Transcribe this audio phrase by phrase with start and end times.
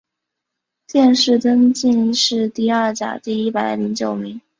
[0.87, 4.41] 殿试登进士第二甲第一百零九名。